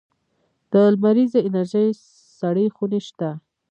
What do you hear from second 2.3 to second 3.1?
سړې خونې